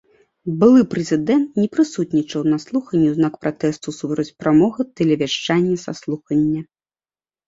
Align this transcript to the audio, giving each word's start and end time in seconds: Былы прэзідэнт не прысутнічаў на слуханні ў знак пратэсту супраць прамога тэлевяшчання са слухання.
Былы 0.61 0.81
прэзідэнт 0.93 1.57
не 1.61 1.65
прысутнічаў 1.75 2.41
на 2.53 2.57
слуханні 2.63 3.05
ў 3.09 3.13
знак 3.17 3.33
пратэсту 3.43 3.93
супраць 3.97 4.35
прамога 4.45 4.87
тэлевяшчання 5.01 5.75
са 5.85 5.91
слухання. 6.01 6.61